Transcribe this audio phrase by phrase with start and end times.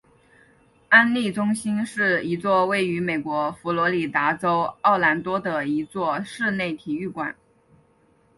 [0.89, 7.35] 安丽中心是一座位于美国佛罗里达州奥兰多的一座室内体育馆。